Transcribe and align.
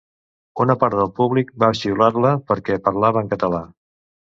Una 0.65 0.75
part 0.83 0.97
del 1.01 1.11
públic 1.21 1.53
va 1.65 1.71
xiular-la 1.83 2.35
perquè 2.49 2.83
parlava 2.91 3.27
en 3.27 3.35
català. 3.37 3.67